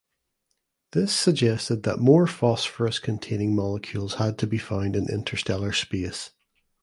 [0.93, 6.31] This suggested that more phosphorus containing molecules had to be found in interstellar space.